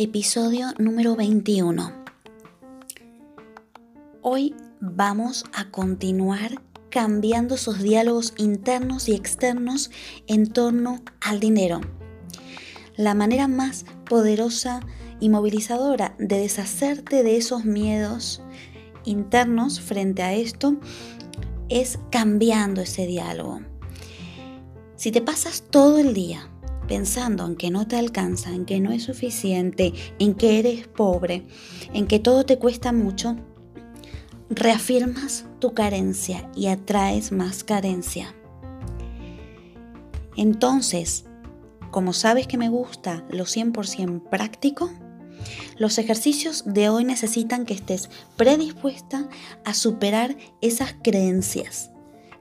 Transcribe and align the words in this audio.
Episodio 0.00 0.68
número 0.78 1.16
21. 1.16 1.92
Hoy 4.22 4.54
vamos 4.80 5.44
a 5.52 5.72
continuar 5.72 6.62
cambiando 6.88 7.56
sus 7.56 7.80
diálogos 7.80 8.32
internos 8.36 9.08
y 9.08 9.14
externos 9.16 9.90
en 10.28 10.52
torno 10.52 11.02
al 11.20 11.40
dinero. 11.40 11.80
La 12.94 13.14
manera 13.14 13.48
más 13.48 13.86
poderosa 14.08 14.86
y 15.18 15.30
movilizadora 15.30 16.14
de 16.20 16.38
deshacerte 16.38 17.24
de 17.24 17.36
esos 17.36 17.64
miedos 17.64 18.40
internos 19.04 19.80
frente 19.80 20.22
a 20.22 20.32
esto 20.32 20.76
es 21.68 21.98
cambiando 22.12 22.82
ese 22.82 23.04
diálogo. 23.04 23.62
Si 24.94 25.10
te 25.10 25.22
pasas 25.22 25.64
todo 25.68 25.98
el 25.98 26.14
día 26.14 26.48
pensando 26.88 27.46
en 27.46 27.54
que 27.54 27.70
no 27.70 27.86
te 27.86 27.96
alcanza, 27.96 28.52
en 28.52 28.64
que 28.64 28.80
no 28.80 28.90
es 28.90 29.04
suficiente, 29.04 29.92
en 30.18 30.34
que 30.34 30.58
eres 30.58 30.88
pobre, 30.88 31.44
en 31.92 32.06
que 32.08 32.18
todo 32.18 32.44
te 32.44 32.58
cuesta 32.58 32.92
mucho, 32.92 33.36
reafirmas 34.50 35.44
tu 35.60 35.74
carencia 35.74 36.50
y 36.56 36.66
atraes 36.66 37.30
más 37.30 37.62
carencia. 37.62 38.34
Entonces, 40.34 41.26
como 41.90 42.12
sabes 42.12 42.46
que 42.46 42.56
me 42.56 42.70
gusta 42.70 43.24
lo 43.30 43.44
100% 43.44 44.28
práctico, 44.28 44.90
los 45.76 45.98
ejercicios 45.98 46.64
de 46.66 46.88
hoy 46.88 47.04
necesitan 47.04 47.64
que 47.64 47.74
estés 47.74 48.08
predispuesta 48.36 49.28
a 49.64 49.74
superar 49.74 50.36
esas 50.60 50.94
creencias 51.02 51.90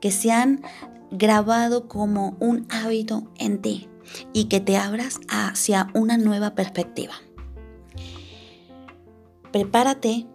que 0.00 0.12
se 0.12 0.30
han 0.30 0.62
grabado 1.10 1.88
como 1.88 2.36
un 2.40 2.66
hábito 2.68 3.32
en 3.38 3.60
ti 3.60 3.88
y 4.32 4.46
que 4.46 4.60
te 4.60 4.76
abras 4.76 5.20
hacia 5.28 5.88
una 5.94 6.18
nueva 6.18 6.54
perspectiva. 6.54 7.14
Prepárate 9.52 10.26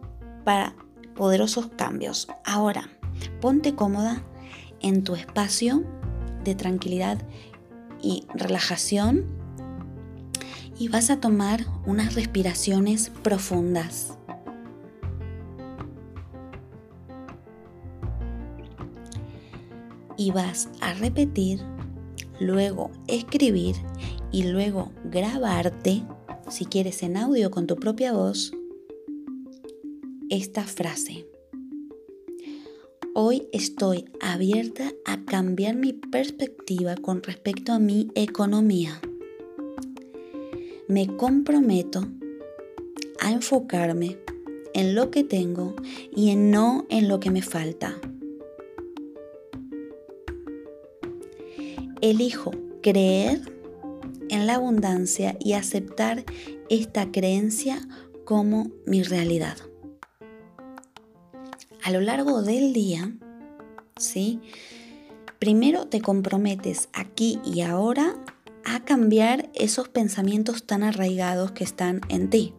para 0.43 0.75
poderosos 1.15 1.67
cambios. 1.75 2.27
Ahora, 2.45 2.89
ponte 3.41 3.75
cómoda 3.75 4.23
en 4.81 5.03
tu 5.03 5.15
espacio 5.15 5.83
de 6.43 6.55
tranquilidad 6.55 7.21
y 8.01 8.25
relajación 8.33 9.25
y 10.77 10.87
vas 10.87 11.09
a 11.09 11.19
tomar 11.19 11.65
unas 11.85 12.15
respiraciones 12.15 13.11
profundas. 13.21 14.17
Y 20.15 20.31
vas 20.31 20.69
a 20.81 20.93
repetir 20.93 21.61
luego 22.39 22.91
escribir 23.07 23.75
y 24.31 24.43
luego 24.43 24.91
grabarte, 25.05 26.03
si 26.49 26.65
quieres 26.65 27.03
en 27.03 27.17
audio 27.17 27.51
con 27.51 27.67
tu 27.67 27.75
propia 27.75 28.13
voz, 28.13 28.53
esta 30.29 30.63
frase. 30.63 31.25
Hoy 33.15 33.47
estoy 33.51 34.05
abierta 34.21 34.91
a 35.05 35.25
cambiar 35.25 35.75
mi 35.75 35.93
perspectiva 35.93 36.95
con 36.95 37.23
respecto 37.23 37.73
a 37.73 37.79
mi 37.79 38.09
economía. 38.15 39.01
Me 40.87 41.07
comprometo 41.17 42.07
a 43.19 43.31
enfocarme 43.31 44.17
en 44.73 44.95
lo 44.95 45.11
que 45.11 45.23
tengo 45.23 45.75
y 46.15 46.29
en 46.29 46.51
no 46.51 46.85
en 46.89 47.07
lo 47.07 47.19
que 47.19 47.31
me 47.31 47.41
falta. 47.41 47.99
Elijo 52.01 52.51
creer 52.81 53.53
en 54.29 54.47
la 54.47 54.55
abundancia 54.55 55.35
y 55.39 55.53
aceptar 55.53 56.23
esta 56.69 57.11
creencia 57.11 57.87
como 58.25 58.69
mi 58.85 59.03
realidad. 59.03 59.57
A 61.83 61.91
lo 61.91 62.01
largo 62.01 62.41
del 62.41 62.73
día, 62.73 63.11
¿sí? 63.97 64.39
Primero 65.39 65.87
te 65.87 66.01
comprometes 66.01 66.89
aquí 66.93 67.39
y 67.45 67.61
ahora 67.61 68.15
a 68.65 68.83
cambiar 68.83 69.49
esos 69.55 69.87
pensamientos 69.87 70.65
tan 70.65 70.83
arraigados 70.83 71.51
que 71.51 71.63
están 71.63 72.01
en 72.09 72.29
ti. 72.29 72.53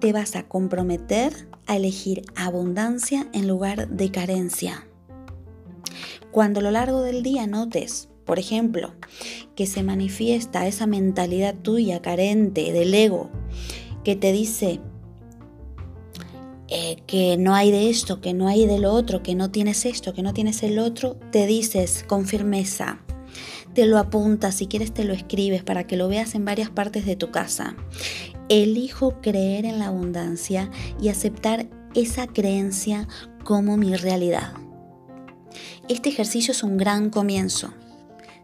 Te 0.00 0.12
vas 0.12 0.36
a 0.36 0.42
comprometer 0.42 1.48
a 1.66 1.76
elegir 1.76 2.22
abundancia 2.34 3.26
en 3.32 3.48
lugar 3.48 3.88
de 3.88 4.10
carencia. 4.10 4.86
Cuando 6.34 6.58
a 6.58 6.64
lo 6.64 6.72
largo 6.72 7.02
del 7.02 7.22
día 7.22 7.46
notes, 7.46 8.08
por 8.24 8.40
ejemplo, 8.40 8.92
que 9.54 9.68
se 9.68 9.84
manifiesta 9.84 10.66
esa 10.66 10.84
mentalidad 10.84 11.54
tuya 11.54 12.02
carente 12.02 12.72
del 12.72 12.92
ego 12.92 13.30
que 14.02 14.16
te 14.16 14.32
dice 14.32 14.80
eh, 16.66 16.96
que 17.06 17.36
no 17.36 17.54
hay 17.54 17.70
de 17.70 17.88
esto, 17.88 18.20
que 18.20 18.34
no 18.34 18.48
hay 18.48 18.66
de 18.66 18.80
lo 18.80 18.92
otro, 18.94 19.22
que 19.22 19.36
no 19.36 19.52
tienes 19.52 19.84
esto, 19.86 20.12
que 20.12 20.24
no 20.24 20.34
tienes 20.34 20.64
el 20.64 20.80
otro, 20.80 21.14
te 21.30 21.46
dices 21.46 22.04
con 22.08 22.26
firmeza, 22.26 22.98
te 23.72 23.86
lo 23.86 23.96
apuntas, 23.98 24.56
si 24.56 24.66
quieres 24.66 24.92
te 24.92 25.04
lo 25.04 25.12
escribes 25.12 25.62
para 25.62 25.86
que 25.86 25.96
lo 25.96 26.08
veas 26.08 26.34
en 26.34 26.44
varias 26.44 26.68
partes 26.68 27.06
de 27.06 27.14
tu 27.14 27.30
casa. 27.30 27.76
Elijo 28.48 29.20
creer 29.20 29.66
en 29.66 29.78
la 29.78 29.86
abundancia 29.86 30.68
y 31.00 31.10
aceptar 31.10 31.68
esa 31.94 32.26
creencia 32.26 33.06
como 33.44 33.76
mi 33.76 33.94
realidad. 33.94 34.63
Este 35.88 36.08
ejercicio 36.08 36.52
es 36.52 36.62
un 36.62 36.76
gran 36.76 37.10
comienzo. 37.10 37.72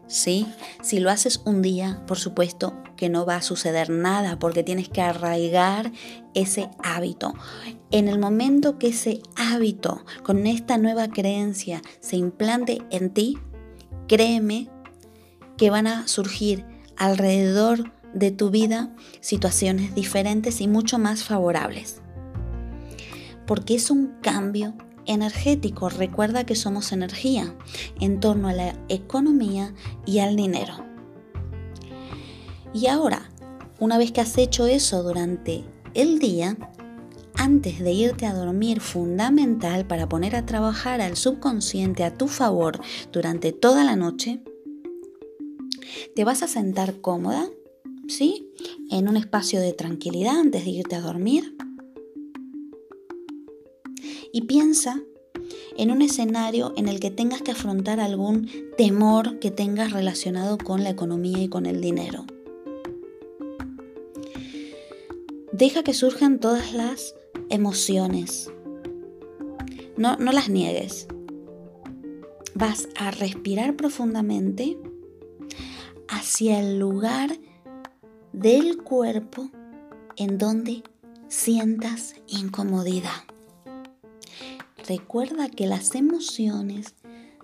¿Sí? 0.07 0.45
Si 0.81 0.99
lo 0.99 1.09
haces 1.09 1.41
un 1.45 1.61
día, 1.61 2.03
por 2.05 2.17
supuesto 2.17 2.73
que 2.97 3.07
no 3.07 3.25
va 3.25 3.37
a 3.37 3.41
suceder 3.41 3.89
nada 3.89 4.37
porque 4.37 4.61
tienes 4.61 4.89
que 4.89 5.01
arraigar 5.01 5.91
ese 6.33 6.69
hábito. 6.83 7.33
En 7.91 8.09
el 8.09 8.19
momento 8.19 8.77
que 8.77 8.89
ese 8.89 9.21
hábito 9.37 10.05
con 10.21 10.45
esta 10.47 10.77
nueva 10.77 11.07
creencia 11.07 11.81
se 12.01 12.17
implante 12.17 12.81
en 12.89 13.09
ti, 13.09 13.37
créeme 14.07 14.69
que 15.57 15.69
van 15.69 15.87
a 15.87 16.07
surgir 16.07 16.65
alrededor 16.97 17.91
de 18.13 18.31
tu 18.31 18.49
vida 18.49 18.93
situaciones 19.21 19.95
diferentes 19.95 20.59
y 20.61 20.67
mucho 20.67 20.99
más 20.99 21.23
favorables. 21.23 22.01
Porque 23.47 23.75
es 23.75 23.89
un 23.89 24.15
cambio 24.21 24.75
energético. 25.11 25.89
Recuerda 25.89 26.45
que 26.45 26.55
somos 26.55 26.91
energía 26.91 27.55
en 27.99 28.19
torno 28.19 28.47
a 28.47 28.53
la 28.53 28.75
economía 28.89 29.73
y 30.05 30.19
al 30.19 30.35
dinero. 30.35 30.85
Y 32.73 32.87
ahora, 32.87 33.29
una 33.79 33.97
vez 33.97 34.11
que 34.11 34.21
has 34.21 34.37
hecho 34.37 34.65
eso 34.67 35.03
durante 35.03 35.65
el 35.93 36.19
día, 36.19 36.57
antes 37.35 37.79
de 37.79 37.91
irte 37.91 38.25
a 38.25 38.33
dormir, 38.33 38.79
fundamental 38.79 39.85
para 39.85 40.07
poner 40.07 40.35
a 40.35 40.45
trabajar 40.45 41.01
al 41.01 41.17
subconsciente 41.17 42.03
a 42.03 42.15
tu 42.15 42.27
favor 42.27 42.79
durante 43.11 43.51
toda 43.51 43.83
la 43.83 43.95
noche, 43.95 44.41
te 46.15 46.23
vas 46.23 46.43
a 46.43 46.47
sentar 46.47 47.01
cómoda, 47.01 47.49
¿sí? 48.07 48.47
En 48.89 49.09
un 49.09 49.17
espacio 49.17 49.59
de 49.59 49.73
tranquilidad 49.73 50.39
antes 50.39 50.65
de 50.65 50.71
irte 50.71 50.95
a 50.95 51.01
dormir. 51.01 51.55
Y 54.31 54.41
piensa 54.41 55.01
en 55.77 55.91
un 55.91 56.01
escenario 56.01 56.73
en 56.77 56.87
el 56.87 56.99
que 56.99 57.11
tengas 57.11 57.41
que 57.41 57.51
afrontar 57.51 57.99
algún 57.99 58.49
temor 58.77 59.39
que 59.39 59.51
tengas 59.51 59.91
relacionado 59.91 60.57
con 60.57 60.83
la 60.83 60.89
economía 60.89 61.41
y 61.41 61.47
con 61.47 61.65
el 61.65 61.81
dinero. 61.81 62.25
Deja 65.51 65.83
que 65.83 65.93
surjan 65.93 66.39
todas 66.39 66.73
las 66.73 67.15
emociones. 67.49 68.51
No, 69.97 70.15
no 70.15 70.31
las 70.31 70.49
niegues. 70.49 71.07
Vas 72.55 72.87
a 72.95 73.11
respirar 73.11 73.75
profundamente 73.75 74.77
hacia 76.07 76.59
el 76.59 76.79
lugar 76.79 77.37
del 78.33 78.77
cuerpo 78.77 79.49
en 80.15 80.37
donde 80.37 80.83
sientas 81.27 82.15
incomodidad. 82.27 83.30
Recuerda 84.91 85.47
que 85.47 85.67
las 85.67 85.95
emociones 85.95 86.95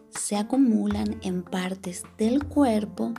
se 0.10 0.36
acumulan 0.36 1.18
en 1.24 1.44
partes 1.44 2.04
del 2.18 2.44
cuerpo 2.44 3.14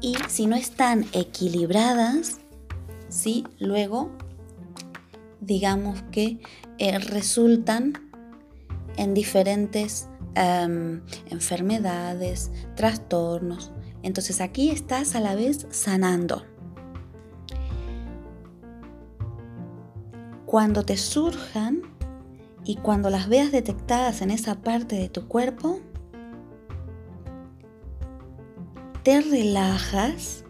y 0.00 0.14
si 0.28 0.46
no 0.46 0.54
están 0.54 1.04
equilibradas, 1.10 2.38
¿sí? 3.08 3.42
luego 3.58 4.12
digamos 5.40 6.04
que 6.12 6.38
eh, 6.78 7.00
resultan 7.00 7.94
en 8.96 9.12
diferentes 9.12 10.06
em, 10.36 11.02
enfermedades, 11.28 12.52
trastornos. 12.76 13.72
Entonces 14.04 14.40
aquí 14.40 14.70
estás 14.70 15.16
a 15.16 15.20
la 15.20 15.34
vez 15.34 15.66
sanando. 15.70 16.44
Cuando 20.46 20.84
te 20.84 20.96
surjan 20.96 21.95
y 22.66 22.74
cuando 22.74 23.10
las 23.10 23.28
veas 23.28 23.52
detectadas 23.52 24.22
en 24.22 24.32
esa 24.32 24.56
parte 24.56 24.96
de 24.96 25.08
tu 25.08 25.28
cuerpo, 25.28 25.78
te 29.04 29.20
relajas, 29.20 30.44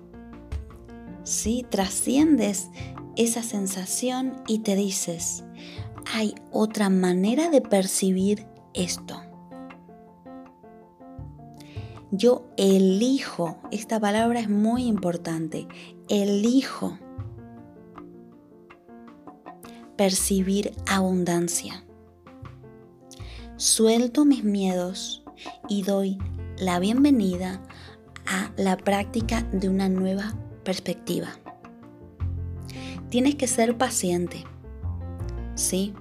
¿sí? 1.24 1.66
trasciendes 1.68 2.70
esa 3.16 3.42
sensación 3.42 4.42
y 4.48 4.60
te 4.60 4.76
dices, 4.76 5.44
hay 6.14 6.34
otra 6.52 6.88
manera 6.88 7.50
de 7.50 7.60
percibir 7.60 8.46
esto. 8.72 9.22
Yo 12.12 12.46
elijo, 12.56 13.58
esta 13.70 14.00
palabra 14.00 14.40
es 14.40 14.48
muy 14.48 14.84
importante, 14.84 15.68
elijo 16.08 16.98
percibir 19.96 20.72
abundancia. 20.86 21.85
Suelto 23.58 24.26
mis 24.26 24.44
miedos 24.44 25.24
y 25.66 25.82
doy 25.82 26.18
la 26.58 26.78
bienvenida 26.78 27.62
a 28.26 28.50
la 28.58 28.76
práctica 28.76 29.48
de 29.50 29.70
una 29.70 29.88
nueva 29.88 30.34
perspectiva. 30.62 31.28
Tienes 33.08 33.36
que 33.36 33.46
ser 33.46 33.78
paciente, 33.78 34.44
¿sí? 35.54 35.94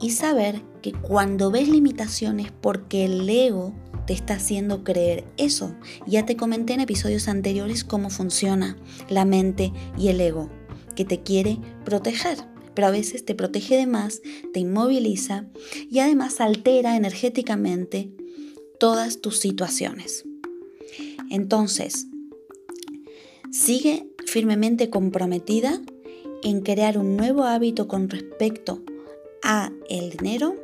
Y 0.00 0.10
saber 0.10 0.62
que 0.82 0.92
cuando 0.92 1.50
ves 1.50 1.68
limitaciones 1.68 2.52
porque 2.52 3.06
el 3.06 3.28
ego 3.28 3.74
te 4.06 4.12
está 4.12 4.34
haciendo 4.34 4.84
creer 4.84 5.24
eso. 5.36 5.74
Ya 6.06 6.26
te 6.26 6.36
comenté 6.36 6.74
en 6.74 6.80
episodios 6.80 7.26
anteriores 7.26 7.82
cómo 7.82 8.08
funciona 8.08 8.76
la 9.08 9.24
mente 9.24 9.72
y 9.98 10.08
el 10.08 10.20
ego, 10.20 10.48
que 10.94 11.04
te 11.04 11.24
quiere 11.24 11.58
proteger, 11.84 12.38
pero 12.80 12.88
a 12.88 12.92
veces 12.92 13.26
te 13.26 13.34
protege 13.34 13.76
de 13.76 13.86
más, 13.86 14.22
te 14.54 14.60
inmoviliza 14.60 15.44
y 15.90 15.98
además 15.98 16.40
altera 16.40 16.96
energéticamente 16.96 18.10
todas 18.78 19.20
tus 19.20 19.36
situaciones. 19.36 20.24
Entonces, 21.28 22.06
sigue 23.52 24.06
firmemente 24.24 24.88
comprometida 24.88 25.78
en 26.42 26.62
crear 26.62 26.96
un 26.96 27.18
nuevo 27.18 27.44
hábito 27.44 27.86
con 27.86 28.08
respecto 28.08 28.82
a 29.44 29.70
el 29.90 30.12
dinero 30.12 30.56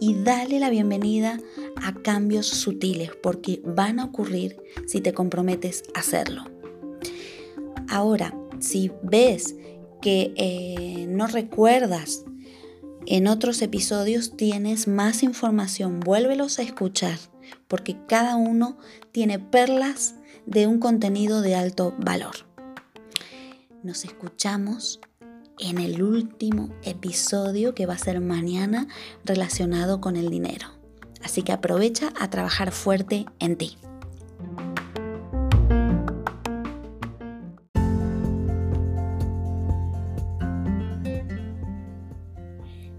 y 0.00 0.14
dale 0.14 0.58
la 0.58 0.70
bienvenida 0.70 1.38
a 1.76 1.94
cambios 2.02 2.48
sutiles 2.48 3.12
porque 3.22 3.62
van 3.64 4.00
a 4.00 4.06
ocurrir 4.06 4.56
si 4.88 5.00
te 5.00 5.14
comprometes 5.14 5.84
a 5.94 6.00
hacerlo. 6.00 6.42
Ahora, 7.88 8.36
si 8.58 8.90
ves 9.04 9.54
que 10.00 10.32
eh, 10.36 11.06
no 11.08 11.26
recuerdas 11.26 12.24
en 13.06 13.26
otros 13.26 13.62
episodios, 13.62 14.36
tienes 14.36 14.86
más 14.86 15.22
información, 15.22 16.00
vuélvelos 16.00 16.58
a 16.58 16.62
escuchar 16.62 17.18
porque 17.66 17.96
cada 18.06 18.36
uno 18.36 18.78
tiene 19.12 19.38
perlas 19.38 20.14
de 20.46 20.66
un 20.66 20.78
contenido 20.78 21.42
de 21.42 21.54
alto 21.54 21.94
valor. 21.98 22.46
Nos 23.82 24.04
escuchamos 24.04 25.00
en 25.58 25.78
el 25.78 26.02
último 26.02 26.70
episodio 26.82 27.74
que 27.74 27.86
va 27.86 27.94
a 27.94 27.98
ser 27.98 28.20
mañana 28.20 28.88
relacionado 29.24 30.00
con 30.00 30.16
el 30.16 30.30
dinero. 30.30 30.68
Así 31.22 31.42
que 31.42 31.52
aprovecha 31.52 32.12
a 32.18 32.30
trabajar 32.30 32.72
fuerte 32.72 33.26
en 33.38 33.56
ti. 33.56 33.76